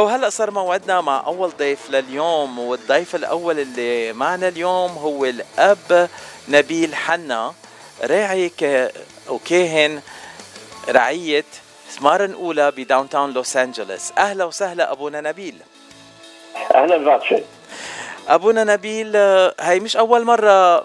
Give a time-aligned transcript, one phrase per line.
[0.00, 6.08] وهلا صار موعدنا مع أول ضيف لليوم والضيف الأول اللي معنا اليوم هو الأب
[6.48, 7.54] نبيل حنا.
[8.02, 8.52] راعي
[9.28, 10.00] وكاهن
[10.88, 11.44] رعية
[11.90, 15.54] سمارن أولى بداون تاون لوس انجلوس أهلا وسهلا أبونا نبيل.
[16.74, 17.38] أهلا باتشي
[18.28, 19.16] أبونا نبيل
[19.60, 20.84] هاي مش أول مرة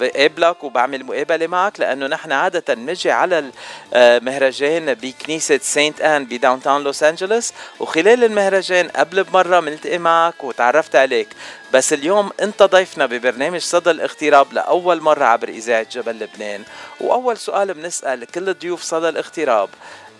[0.00, 3.50] بقابلك وبعمل مقابلة معك لأنه نحن عادة بنجي على
[3.94, 7.52] المهرجان بكنيسة سانت آن بداون تاون لوس أنجلوس.
[7.80, 11.28] وخلال المهرجان قبل بمرة ملتقي معك وتعرفت عليك.
[11.72, 16.62] بس اليوم انت ضيفنا ببرنامج صدى الاغتراب لأول مرة عبر إذاعة جبل لبنان.
[17.00, 19.68] وأول سؤال بنسأل كل ضيوف صدى الاغتراب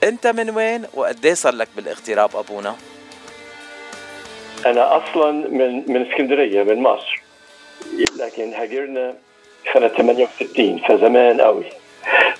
[0.03, 2.77] انت من وين وقد صار لك بالاغتراب أبونا؟
[4.67, 7.22] أنا أصلا من من اسكندرية من مصر.
[8.19, 9.15] لكن هاجرنا
[9.75, 11.65] سنة 68 فزمان قوي.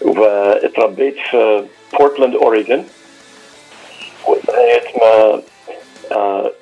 [0.01, 1.65] واتربيت في
[1.99, 2.89] بورتلاند اوريجون
[4.27, 5.43] ولغاية ما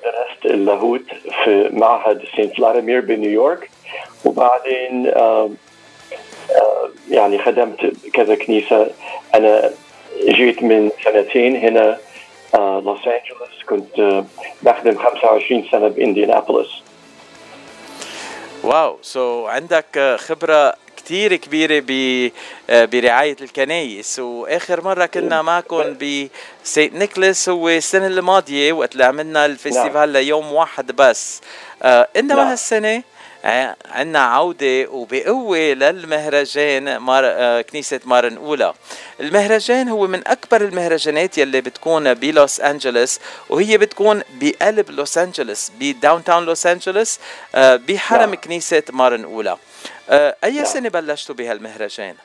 [0.03, 1.03] درست اللاهوت
[1.43, 3.69] في معهد سانت فلاديمير بنيويورك.
[4.25, 5.11] وبعدين
[7.09, 8.87] يعني خدمت كذا كنيسة.
[9.35, 9.71] أنا
[10.27, 11.97] جيت من سنتين هنا
[12.55, 13.63] لوس أنجلوس.
[13.69, 14.23] كنت
[14.61, 16.69] بخدم 25 سنة بإنديانابوليس.
[18.63, 21.83] واو سو so, عندك خبرة كتير كبيرة
[22.69, 25.97] برعاية الكنايس وآخر مرة كنا معكم
[26.63, 30.23] ب Saint Nicholas هو السنة الماضية وقت اللي عملنا ال festival نعم.
[30.23, 31.41] ليوم واحد بس
[31.83, 32.47] آه إنما نعم.
[32.47, 33.03] هالسنة
[33.43, 37.23] عندنا عودة وبقوة للمهرجان مار...
[37.25, 38.73] آه كنيسة مار نقولا
[39.19, 43.19] المهرجان هو من أكبر المهرجانات يلي بتكون بلوس أنجلوس
[43.49, 47.19] وهي بتكون بقلب لوس أنجلوس ب downtown لوس أنجلوس
[47.55, 48.35] آه بحرم نعم.
[48.35, 49.57] كنيسة مارن أولى
[50.09, 50.65] آه أي نعم.
[50.65, 52.15] سنة بلشتوا بهالمهرجان؟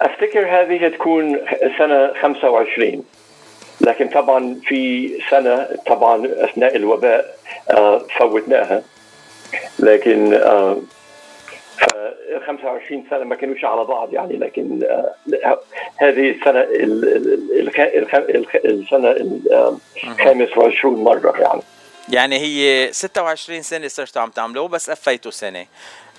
[0.00, 1.40] أفتكر هذه تكون
[1.78, 3.04] سنة 25
[3.80, 7.36] لكن طبعا في سنة طبعا أثناء الوباء
[7.70, 8.82] آه فوتناها
[9.78, 10.76] لكن آه
[12.46, 15.60] 25 سنة ما كانوش على بعض يعني لكن آه
[15.96, 16.66] هذه السنة
[18.64, 19.10] السنة
[20.04, 21.62] الخامس والعشرون مرة يعني.
[22.08, 25.66] يعني هي 26 سنة صرتوا عم تعملوه بس قفيتوا سنة.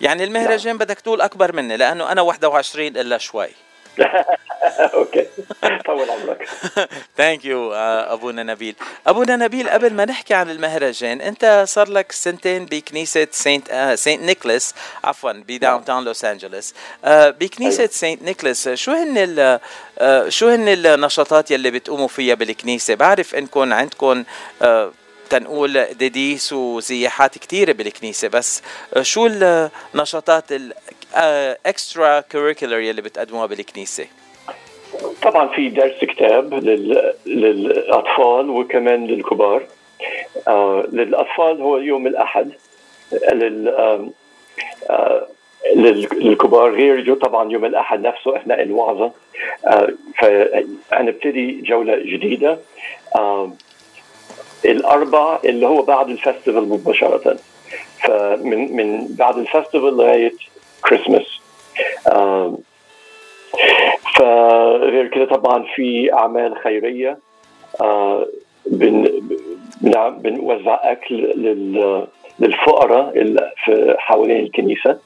[0.02, 3.50] يعني المهرجان بدك تقول أكبر مني لأنه أنا 21 إلا شوي.
[4.94, 5.26] okay.
[5.86, 6.48] طول عمرك.
[7.18, 8.76] thank you أبونا نبيل.
[9.08, 14.74] أبونا نبيل قبل ما نحكي عن المهرجان أنت صار لك سنتين بكنيسة Saint Saint Nicholas
[15.04, 16.74] عفوا ب downtown لوس أنجلوس.
[17.06, 19.60] بكنيسة Saint Nicholas شو هن
[20.30, 24.24] شو هن النشاطات يلي بتقوموا فيها بالكنيسة؟ بعرف انكم عندكم
[25.32, 28.62] تنقول قداديس وزياحات كثيرة بالكنيسة بس
[29.02, 29.30] شو
[29.96, 34.06] النشاطات ال extracurricular يلي بتقدموها بالكنيسة؟
[35.22, 37.14] طبعا في درس كتاب لل...
[37.26, 39.64] للأطفال وكمان للكبار.
[40.48, 42.52] آه للأطفال هو يوم الأحد.
[43.34, 43.68] لل...
[44.90, 45.28] آه
[45.76, 49.12] للكبار غير طبعا يوم الأحد نفسه اثناء الوعظة.
[49.68, 52.60] آه فهنبتدي جولة جديدة.
[53.16, 53.54] آه
[54.66, 57.38] الاربع اللي هو بعد الفestival مباشرة.
[58.04, 60.34] فمن من بعد الفestival لغاية
[60.90, 61.42] كريسماس
[64.16, 67.18] فغير كده طبعا في أعمال خيرية.
[68.66, 69.22] بن
[70.18, 72.08] بنوزع أكل لل
[72.40, 73.14] للفقراء
[73.66, 75.00] في حوالين الكنيسة.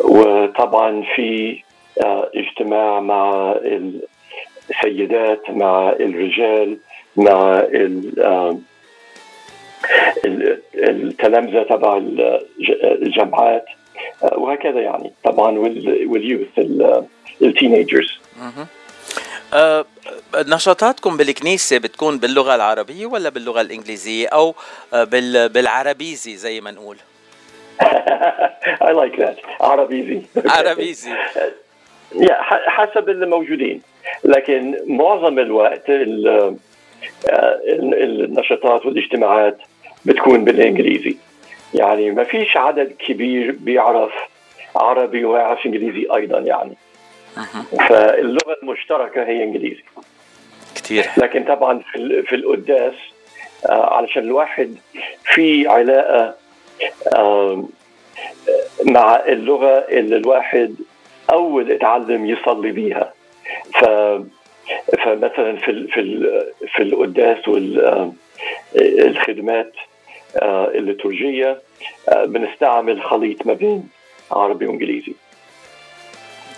[0.00, 1.62] وطبعا في
[2.34, 3.54] اجتماع مع
[4.70, 6.78] السيدات مع الرجال.
[7.16, 7.66] مع
[10.74, 12.02] التلامذة تبع
[12.84, 13.64] الجامعات
[14.32, 15.58] وهكذا يعني طبعا
[16.06, 16.48] واليوث
[17.42, 18.18] التينيجرز
[19.54, 19.84] أه
[20.36, 24.54] نشاطاتكم بالكنيسة بتكون باللغة العربية ولا باللغة الإنجليزية أو
[25.48, 26.96] بالعربيزي زي ما نقول؟
[28.88, 29.36] I like that.
[29.60, 30.22] عربيزي.
[30.46, 31.14] عربيزي.
[32.66, 33.82] حسب اللي موجودين.
[34.24, 35.84] لكن معظم الوقت
[37.64, 39.58] النشاطات والاجتماعات
[40.04, 41.16] بتكون بالإنجليزي.
[41.74, 44.12] يعني ما فيش عدد كبير بيعرف
[44.76, 46.74] عربي ويعرف إنجليزي أيضا يعني.
[47.88, 49.82] فاللغة المشتركة هي إنجليزي.
[50.74, 52.94] كثير لكن طبعا في في القداس
[53.68, 54.74] آه علشان الواحد
[55.24, 56.34] في علاقة
[57.14, 57.64] آه
[58.84, 60.74] مع اللغة اللي الواحد
[61.32, 63.12] أول اتعلم يصلي بيها.
[63.80, 63.84] ف
[64.98, 66.30] فمثلا في في
[66.74, 67.48] في القداس
[68.74, 69.72] والخدمات
[70.74, 71.58] الليتورجية
[72.26, 73.88] بنستعمل خليط ما بين
[74.30, 75.14] عربي وإنجليزي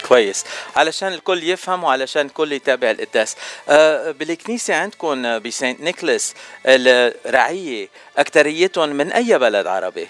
[0.09, 0.45] كويس
[0.77, 3.37] علشان الكل يفهم وعلشان الكل يتابع القداس
[3.69, 6.35] آه، بالكنيسة عندكم بسانت نيكلاس
[6.67, 7.89] الرعية
[8.19, 10.07] أكتريتهم من أي بلد عربي؟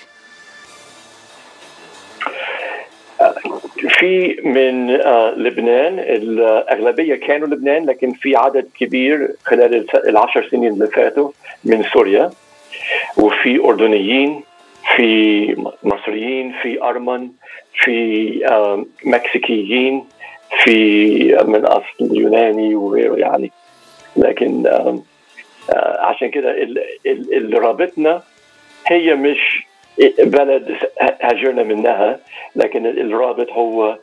[4.02, 10.86] في من آه، لبنان الأغلبية كانوا لبنان لكن في عدد كبير خلال العشر سنين اللي
[10.86, 11.30] فاتوا
[11.64, 12.30] من سوريا.
[13.16, 14.42] وفي أردنيين
[14.96, 17.28] في مصريين في أرمن
[17.74, 20.04] في مكسيكيين
[20.62, 20.74] في
[21.44, 23.52] من أصل يوناني وغيره يعني
[24.16, 25.00] لكن آه،
[26.00, 26.50] عشان كده
[27.06, 28.22] اللي رابطنا
[28.86, 29.66] هي مش
[30.18, 32.20] بلد هاجرنا منها
[32.56, 33.98] لكن الرابط هو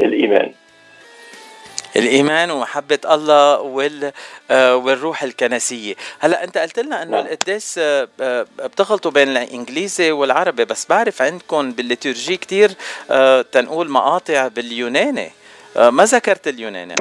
[0.00, 0.52] الإيمان.
[1.96, 4.12] الإيمان ومحبة الله وال
[4.50, 5.94] آه، والروح الكنسية.
[6.18, 7.26] هلا أنت قلت لنا إنه نعم.
[7.26, 12.70] القداس آه، آه، بتخلطوا بين الإنجليزي والعربي بس بعرف عندكم بالليتورجي كثير
[13.52, 15.30] تنقول مقاطع باليوناني.
[15.76, 16.94] ما ذكرت اليوناني.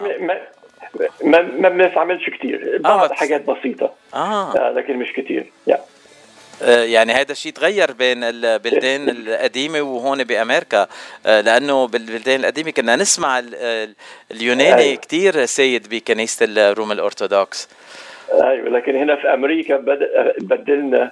[1.24, 3.94] ما ما بنستعملش كثير بعض آه حاجات بسيطة.
[4.14, 4.74] آه.
[4.76, 5.80] لكن مش كثير yeah.
[6.62, 10.88] آه، يعني هذا الشيء تغير بين البلدان القديمة وهون بأمريكا.
[11.26, 13.44] آه، لأنه بالبلدان القديمة كنا نسمع
[14.32, 14.96] اليوناني أيوة.
[14.96, 17.70] كثير سيد بكنيسة الروم الأرثوذكس.
[18.34, 19.78] أيوه لكن هنا في أمريكا
[20.40, 21.12] بدلنا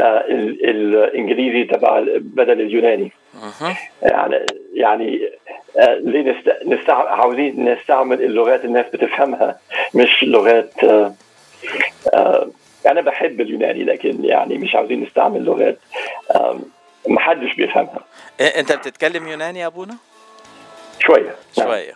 [0.00, 3.12] آه، الإنجليزي تبع بدل اليوناني.
[4.02, 5.30] يعني يعني
[6.00, 6.94] ليه نستع...
[6.94, 9.58] عاوزين نستعمل اللغات الناس بتفهمها
[9.94, 10.72] مش لغات
[12.86, 15.78] أنا بحب اليوناني لكن يعني مش عاوزين نستعمل لغات
[17.08, 18.00] ما حدش بيفهمها.
[18.40, 19.96] إيه، أنت بتتكلم يوناني يا أبونا؟
[20.98, 21.34] شوية.
[21.58, 21.66] نعم.
[21.66, 21.94] شوية.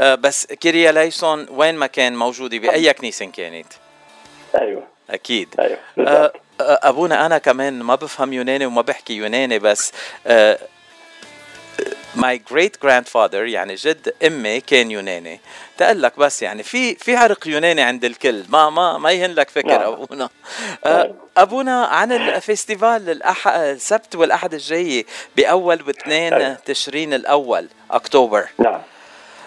[0.00, 3.66] أه بس Κύριε ελέησον وين ما كان موجودة؟ بأي كنيسة كانت؟
[4.60, 4.82] أيوه.
[5.10, 5.48] أكيد.
[5.60, 9.92] أيوه أه, أه، أبونا أنا كمان ما بفهم يوناني وما بحكي يوناني بس
[10.26, 10.58] أه
[12.14, 15.40] my great grandfather يعني جد أمي كان يوناني
[15.78, 19.50] تقول لك بس يعني في في عرق يوناني عند الكل ما ما ما ينهم لك
[19.50, 19.92] فكر نعم.
[19.92, 20.28] أبونا
[20.84, 23.48] آه، أبونا عن ال festival الأح...
[23.48, 25.06] السبت والأحد الجاي
[25.36, 26.56] بأول واثنين نعم.
[26.64, 28.80] تشرين الأول أكتوبر نعم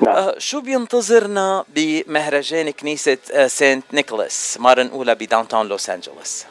[0.02, 0.16] نعم.
[0.16, 6.46] آه شو بينتظرنا بمهرجان كنيسة آه Saint Nicholas مرة أولى ب downtown لوس أنجلوس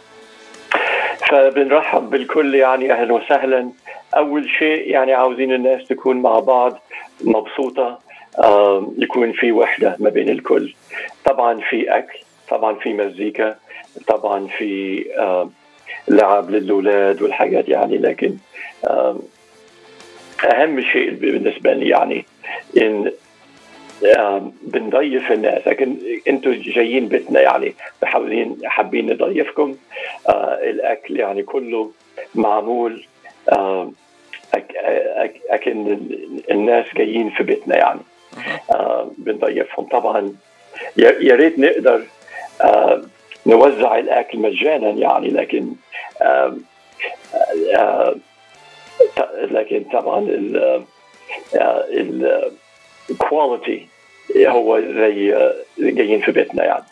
[1.34, 3.70] فبنرحب بالكل يعني أهلا وسهلا.
[4.16, 6.82] أول شيء يعني عاوزين الناس تكون مع بعض
[7.25, 7.98] مبسوطة
[8.98, 10.75] يكون في وحدة ما بين الكل.
[11.25, 13.56] طبعا في أكل طبعا في مزيكا
[14.06, 15.04] طبعا في
[16.08, 17.98] لعب للأولاد والحاجات يعني.
[17.98, 18.36] لكن
[20.44, 22.25] أهم شيء بالنسبة لي يعني
[22.76, 23.12] إن
[24.62, 25.96] بنضيف الناس لكن
[26.29, 27.75] أنتم جايين بيتنا يعني
[28.05, 29.76] حابين حابين نضيفكم.
[30.29, 31.91] آه، الأكل يعني كله
[32.35, 33.06] معمول
[35.50, 35.99] أكن
[36.50, 38.00] الناس جايين في بيتنا يعني.
[38.70, 40.35] آه بنضيفهم طبعا.
[40.96, 42.02] يا ريت نقدر
[42.61, 43.02] آه
[43.46, 45.73] نوزع الأكل مجانا يعني لكن
[46.23, 46.56] آه
[47.76, 48.17] آه
[49.50, 50.29] لكن طبعا
[53.10, 53.88] الكواليتي
[54.36, 56.84] هو زي آه، جايين في بيتنا يعني.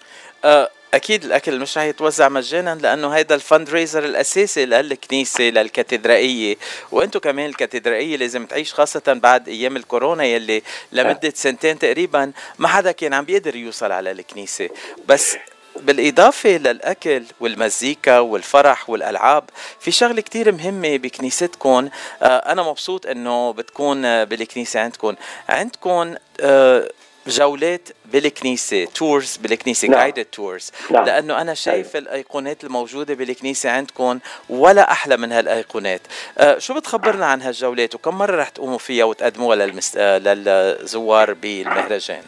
[0.44, 6.56] آه، أكيد الأكل مش رح يتوزع مجانا لأنه هيدا الفند ريزر الأساسي للكنيسة للكاتدرائية.
[6.92, 10.62] وأنتم كمان الكاتدرائية لازم تعيش خاصة بعد أيام الكورونا يلي
[10.92, 14.68] لمدة سنتين تقريبا ما حدا كان عم بيقدر يوصل على الكنيسة.
[15.06, 15.36] بس
[15.76, 19.44] بالإضافة للأكل والمزيكا والفرح والألعاب
[19.80, 21.88] في شغلة كتير مهمة بكنيستكم
[22.22, 25.14] آه، أنا مبسوط أنه بتكون بالكنيسة عندكم
[25.48, 26.88] عندكم آه،
[27.26, 30.00] جولات بالكنيسة تورز بالكنيسة نعم.
[30.00, 31.04] جايدد تورز نعم.
[31.04, 32.08] لأنه أنا شايف أيوة.
[32.08, 36.00] الأيقونات الموجودة بالكنيسة عندكم ولا أحلى من هالأيقونات
[36.38, 39.96] آه شو بتخبرنا عن هالجولات وكم مرة رح تقوموا فيها وتقدموها للمست...
[39.96, 42.22] آه للزوار بالمهرجان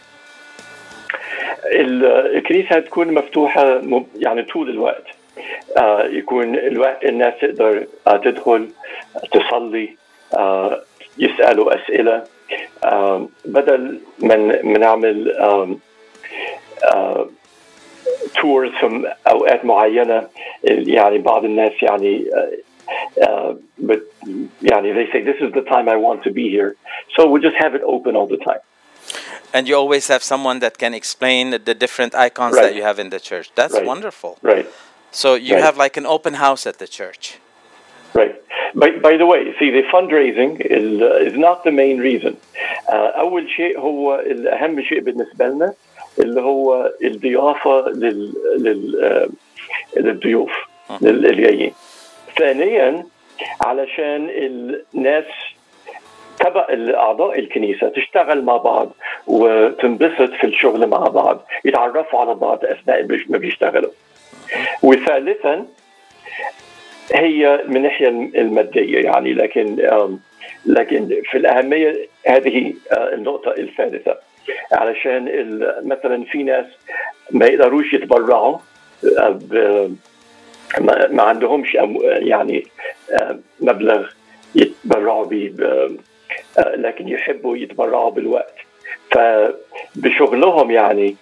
[1.67, 3.83] الكنيسة تكون مفتوحة
[4.19, 5.05] يعني طول الوقت.
[5.79, 8.69] آه يكون الوقت الناس تقدر آه تدخل
[9.33, 9.97] تصلي
[10.35, 10.83] آه
[11.19, 12.25] يسألوا أسئلة.
[13.45, 15.37] بدل من نعمل
[18.41, 20.29] تورز في أوقات معينة
[20.65, 22.25] يعني بعض الناس يعني
[23.83, 24.01] but
[24.63, 26.77] يعني they say this is the time I want to be here.
[27.17, 28.63] So we just have it open all the time.
[29.54, 32.64] and you always have someone that can explain the different icons right.
[32.64, 33.86] that you have in the church that's right.
[33.86, 34.68] wonderful right
[35.12, 35.64] so you right.
[35.64, 37.38] have like an open house at the church
[38.14, 38.36] right
[38.76, 42.38] by, by the way, see, the fundraising is, uh, is not the main reason.
[42.88, 45.74] Uh, أول شيء هو الأهم شيء بالنسبة لنا
[46.20, 49.32] اللي هو الضيافة لل, لل, uh,
[49.98, 50.52] للضيوف
[51.02, 51.74] اللي جايين.
[52.38, 53.06] ثانيا
[53.62, 55.26] علشان الناس
[56.40, 58.92] تبع اعضاء الكنيسه تشتغل مع بعض
[59.27, 63.91] وتنبسط في الشغل مع بعض يتعرفوا على بعض أثناء ما بيشتغلوا.
[64.83, 65.67] وثالثا
[67.15, 69.77] هي من الناحيه المادية يعني لكن
[70.67, 74.19] لكن في الأهمية هذه النقطة الثالثة.
[74.73, 75.25] علشان
[75.85, 76.67] مثلا في ناس
[77.31, 78.59] ما يقدروش يتبرعوا
[81.11, 82.67] ما عندهمش يعني
[83.61, 84.07] مبلغ
[84.55, 85.55] يتبرعوا به
[86.59, 88.55] لكن يحبوا يتبرعوا بالوقت.
[89.15, 91.17] فبشغلهم يعني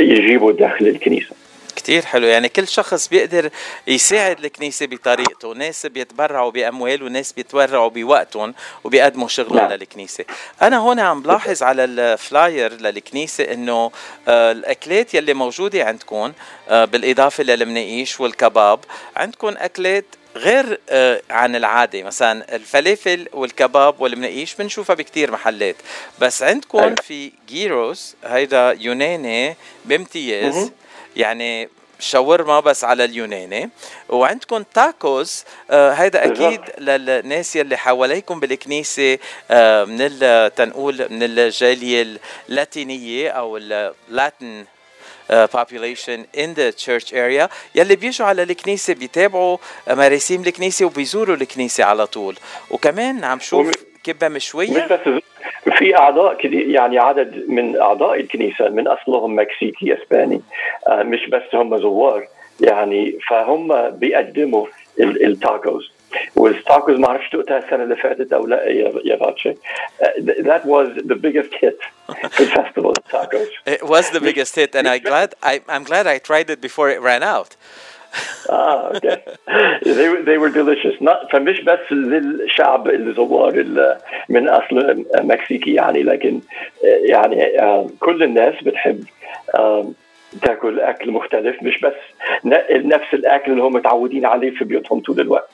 [0.00, 1.34] يجيبوا دخل الكنيسة.
[1.76, 2.26] كتير حلو.
[2.26, 3.50] يعني كل شخص بيقدر
[3.86, 5.54] يساعد الكنيسة بطريقته.
[5.54, 8.54] ناس بيتبرعوا بأموال وناس بيتبرعوا بوقتهم
[8.84, 9.72] وبيقدموا شغلهم نعم.
[9.72, 10.24] للكنيسة.
[10.62, 13.90] أنا هون عم بلاحظ على الفلاير للكنيسة إنه
[14.28, 16.32] آه الأكلات يلي موجودة عندكم
[16.68, 18.78] آه بالإضافة للمناقيش والكباب
[19.16, 20.04] عندكم أكلات
[20.36, 22.02] غير آه عن العادة.
[22.02, 25.76] مثلا الفلافل والكباب والمناقيش بنشوفها بكتير محلات.
[26.18, 30.70] بس عندكم في جيروس هيدا يوناني بامتياز.
[31.16, 33.70] يعني شاورما بس على اليوناني.
[34.08, 39.18] وعندكم تاكوز آه هيدا أكيد للناس يلي حواليكم بالكنيسة
[39.50, 40.08] آه من
[40.56, 44.64] تنقول من الجالية اللاتينية أو ال Latin
[45.52, 47.48] population in the church area.
[47.74, 49.56] يلي بيجوا على الكنيسة بيتابعوا
[49.90, 52.36] مراسيم الكنيسة وبيزوروا الكنيسة على طول.
[52.70, 53.70] وكمان عم شوف
[54.04, 54.86] كبة مشوية.
[55.78, 60.40] في أعضاء كثير يعني عدد من أعضاء الكنيسة من أصلهم مكسيكي إسباني
[60.86, 62.26] آه، مش بس هم زوار
[62.60, 64.66] يعني فهم بيقدموا
[65.00, 65.92] التاكوز.
[66.35, 69.53] والتاكوز ما اعرفش دقتها السنه اللي فاتت او لا يا يا باتشي
[70.21, 71.79] that was the biggest hit
[72.29, 76.17] في الفestival tacos it was the biggest hit and I glad I, I'm glad I
[76.29, 77.55] tried it before it ran out
[78.49, 79.17] اه اوكي
[79.83, 83.65] they were, they were delicious not فمش بس للشعب الزوار
[84.29, 86.41] من اصل مكسيكي يعني لكن
[86.83, 87.51] يعني
[87.99, 89.03] كل الناس بتحب
[90.42, 91.92] تاكل أكل مختلف مش بس
[92.74, 95.48] نفس الأكل اللي هم متعودين عليه في بيوتهم طول الوقت.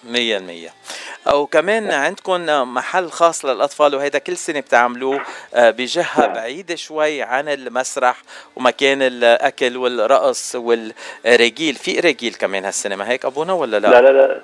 [1.26, 5.20] 100% وكمان عندكم محل خاص للأطفال وهذا كل سنة بتعملوه
[5.54, 6.32] آه، بجهة نعم.
[6.32, 8.22] بعيدة شوي عن المسرح
[8.56, 11.74] ومكان الأكل والرقص والأرجيلة.
[11.74, 14.40] في أرجيلة كمان هالسنه ما هيك أبونا ولا لا؟ لا لا لا.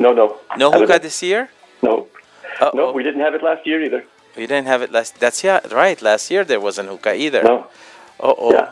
[0.00, 1.48] no no no hookah this year?
[1.82, 2.06] No.
[2.74, 4.02] No we didn't have it last year either.
[4.36, 7.42] You didn't have it last that's yeah right last year there wasn't hookah either.
[7.42, 7.56] No.
[8.20, 8.68] Oh oh yeah.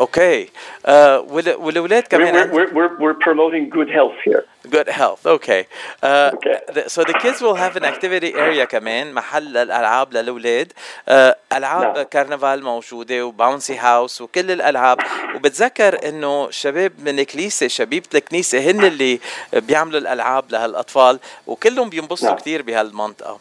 [0.00, 0.50] Okay.
[0.84, 1.22] Uh,
[1.58, 4.44] والأولاد كمان we're, we're, we're, promoting good health here.
[4.68, 5.24] Good health.
[5.24, 5.66] Okay.
[6.02, 6.58] Uh, okay.
[6.74, 10.72] The, so the kids will have an activity area كمان محل الألعاب للأولاد.
[10.72, 11.12] Uh,
[11.52, 12.02] ألعاب نعم.
[12.02, 14.98] كرنفال موجودة وباونسي هاوس وكل الألعاب
[15.34, 19.20] وبتذكر إنه شباب من الكنيسة شبيبة الكنيسة هن اللي
[19.52, 22.38] بيعملوا الألعاب لهالأطفال وكلهم بينبسطوا نعم.
[22.38, 23.38] كثير بهالمنطقة.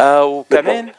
[0.00, 0.92] Uh, وكمان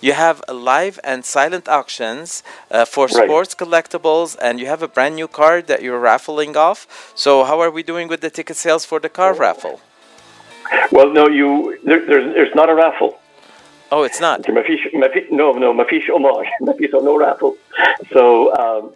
[0.00, 3.24] you have live and silent auctions uh, for right.
[3.24, 7.12] sports collectibles, and you have a brand new card that you're raffling off.
[7.14, 9.80] So, how are we doing with the ticket sales for the car raffle?
[10.90, 13.18] Well, no, you there, there's, there's not a raffle.
[13.92, 14.40] Oh, it's not.
[14.48, 16.10] no, no, ما فيش
[16.92, 17.56] no raffle.
[18.12, 18.92] So um,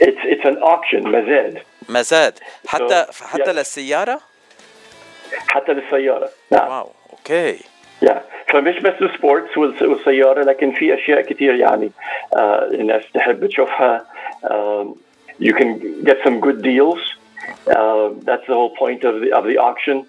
[0.00, 1.62] it's it's an auction مزاد.
[1.88, 3.48] مزاد حتى so, حتى yeah.
[3.48, 4.20] للسيارة؟
[5.48, 6.30] حتى للسيارة.
[6.50, 6.68] نعم.
[6.68, 7.58] واو، اوكي.
[7.58, 7.62] Okay.
[8.00, 8.20] yeah.
[8.52, 11.90] فمش بس السبورتس والسيارة لكن في أشياء كثير يعني
[12.34, 12.38] uh,
[12.72, 14.04] الناس تحب تشوفها
[14.44, 14.84] uh,
[15.40, 17.00] you can get some good deals
[17.76, 20.06] uh, that's the whole point of the, of the auction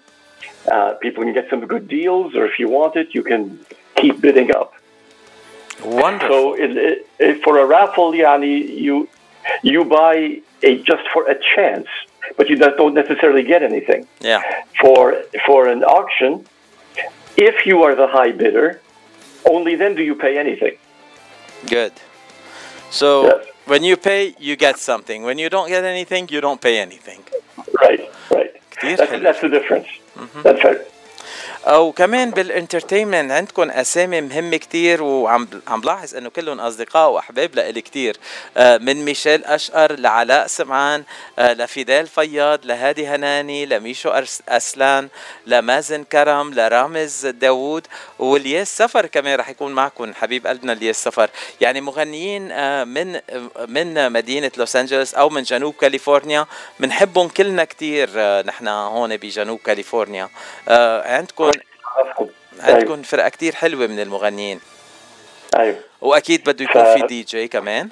[0.72, 3.58] uh, people can get some good deals or if you want it you can
[3.96, 4.72] keep bidding up
[5.84, 6.28] Wonderful.
[6.28, 9.08] So it, it, for a raffle يعني you
[9.62, 11.88] you buy a just for a chance
[12.36, 14.42] but you don't necessarily get anything yeah
[14.80, 15.02] for
[15.46, 16.44] for an auction
[17.37, 18.81] if you are the high bidder,
[19.45, 20.77] only then do you pay anything.
[21.67, 21.93] Good.
[22.89, 23.47] So yes.
[23.65, 25.23] when you pay, you get something.
[25.23, 27.23] When you don't get anything, you don't pay anything.
[27.81, 28.51] Right, right.
[28.81, 29.87] That's, that's the difference.
[30.15, 30.41] Mm-hmm.
[30.41, 30.81] That's right.
[31.67, 37.81] وكمان بال entertainment عندكم أسامي مهمه كتير وعم عم بلاحظ إنه كلهم أصدقاء وأحباب لإلي
[37.81, 38.17] كتير.
[38.57, 41.03] آه، من ميشيل أشقر لعلاء سمعان
[41.39, 44.11] آه، لفيدال فياض لهادي هناني لميشو
[44.49, 45.09] أسلان
[45.45, 47.87] لمازن كرم لرامز داوود
[48.19, 51.29] والياس سفر كمان رح يكون معكم حبيب قلبنا الياس سفر.
[51.61, 53.19] يعني مغنيين آه، من
[53.67, 56.45] من مدينة لوس أنجلوس أو من جنوب كاليفورنيا
[56.79, 58.09] بنحبهم كلنا كتير.
[58.41, 60.29] نحن هون بجنوب كاليفورنيا.
[61.05, 61.51] عندكم
[62.59, 64.59] عندكم فرقة كتير حلوة من المغنيين.
[65.55, 65.75] أيوه.
[66.01, 66.87] وأكيد بده يكون ف...
[66.87, 67.89] في دي جي كمان.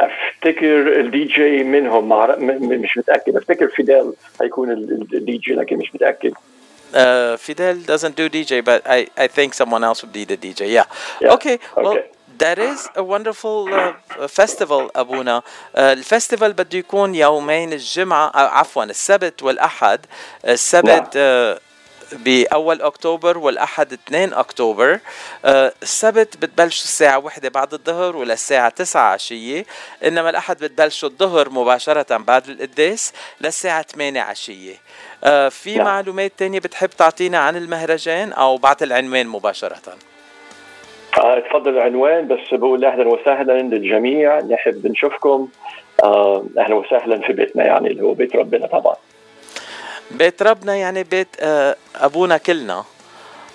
[0.00, 2.36] أفتكر الدي جي منهم مع...
[2.38, 3.36] مش متأكد.
[3.36, 6.32] أفتكر فيدال هيكون الدي جي لكن مش متأكد.
[6.94, 10.70] Uh, Vidal doesn't do DJ, but I, I think someone else would be the DJ.
[10.70, 10.84] Yeah.
[11.20, 11.58] Yeah, Okay.
[11.76, 11.98] Well,
[12.38, 15.42] that is a wonderful uh, festival أبونا.
[15.74, 20.06] Uh, الفestival بده يكون يومين الجمعة أو عفوا السبت والأحد.
[20.44, 21.66] السبت uh,
[22.12, 25.00] بأول أكتوبر والأحد 2 أكتوبر
[25.44, 29.66] آه، السبت بتبلش الساعة واحدة بعد الظهر وللساعة 9 عشية
[30.04, 34.74] إنما الأحد بتبلش الظهر مباشرة بعد القداس للساعة 8 عشية
[35.50, 35.84] في نعم.
[35.84, 39.96] معلومات تانية بتحب تعطينا عن المهرجان أو بعت العنوان مباشرة
[41.18, 44.40] اتفضل العنوان بس بقول أهلا وسهلا للجميع.
[44.40, 45.48] نحب نشوفكم.
[46.04, 48.96] آه، أهلا وسهلا في بيتنا يعني اللي هو بيت ربنا طبعا.
[50.10, 52.84] بيت ربنا يعني بيت آه، أبونا كلنا.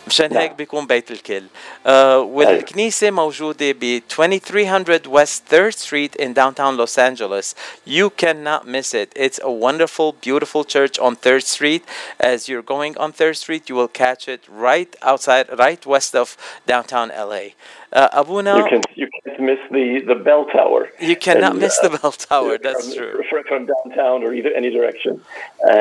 [0.07, 0.57] مشان هيك نعم.
[0.57, 1.43] بيكون بيت الكل
[1.87, 7.55] آه والكنيسة موجودة ب 2300 West 3rd Street in downtown Los Angeles.
[7.87, 9.13] You cannot miss it.
[9.17, 11.83] It's a wonderful, beautiful church on 3rd Street.
[12.21, 16.37] As you're going on 3rd Street, you will catch it right outside, right west of
[16.67, 17.45] downtown LA.
[17.93, 20.83] Uh, Abuna, You can you can't miss the the bell tower.
[21.11, 22.53] you cannot And, miss uh, the bell tower.
[22.67, 23.15] That's from, true.
[23.31, 25.13] From, from downtown or either any direction,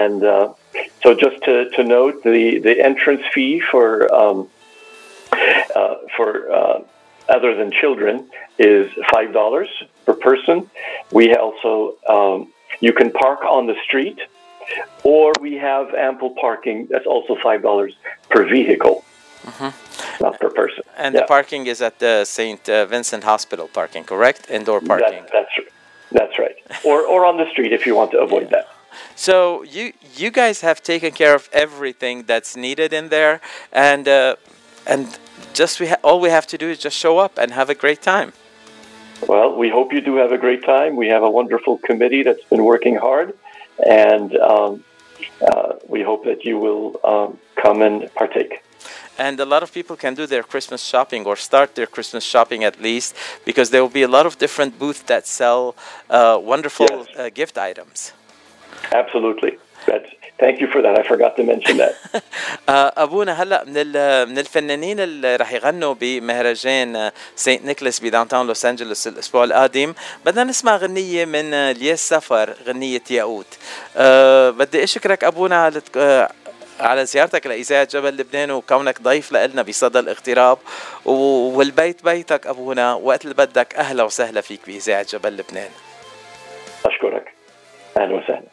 [0.02, 0.54] and uh,
[1.03, 4.49] so just to, to note the the entrance fee for um,
[5.33, 6.81] uh, for uh,
[7.29, 9.69] other than children is five dollars
[10.07, 10.71] per person.
[11.13, 14.21] We also um, you can park on the street,
[15.03, 16.87] or we have ample parking.
[16.91, 17.95] That's also five dollars
[18.29, 19.05] per vehicle,
[20.21, 20.83] not per person.
[20.97, 21.21] And Yeah.
[21.23, 22.69] the parking is at the St.
[22.69, 24.51] Uh, Vincent Hospital parking, correct?
[24.51, 25.23] Indoor parking.
[25.23, 25.55] That, that's
[26.13, 26.57] that's right.
[26.85, 28.67] Or or on the street if you want to avoid that.
[29.17, 33.41] So you you guys have taken care of everything that's needed in there,
[33.73, 34.37] and uh,
[34.87, 35.19] and
[35.55, 37.75] just we ha- all we have to do is just show up and have a
[37.75, 38.33] great time.
[39.27, 40.97] Well, we hope you do have a great time.
[40.97, 43.35] We have a wonderful committee that's been working hard,
[43.87, 44.83] and um,
[45.47, 48.63] uh, we hope that you will um, come and partake.
[49.19, 52.65] And a lot of people can do their Christmas shopping or start their Christmas shopping
[52.65, 55.75] at least because there will be a lot of different booths that sell
[56.09, 57.07] uh, wonderful Yes.
[57.19, 58.13] uh, gift items.
[58.93, 59.59] Absolutely.
[59.87, 60.99] That's, thank you for that.
[60.99, 61.95] I forgot to mention that.
[62.69, 63.87] آه، أبونا هلا من
[64.29, 69.95] من الفنانين اللي رح يغنوا بمهرجان آه، Saint Nicholas ب downtown لوس انجلوس الأسبوع القادم
[70.27, 73.59] بدنا نسمع غنية من آه، الياس سفر غنية ياقوت
[73.97, 76.31] أه بدي أشكرك أبونا على آه،
[76.81, 80.59] على زيارتك لإذاعة جبل لبنان وكونك ضيف لنا بصدى الاغتراب
[81.05, 85.71] والبيت بيتك أبونا وقت اللي بدك أهلا وسهلا فيك بإذاعة جبل لبنان
[86.87, 87.33] أشكرك.
[87.99, 88.50] أهلا وسهلا.